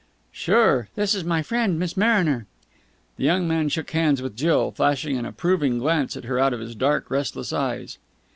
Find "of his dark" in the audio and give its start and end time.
6.53-7.11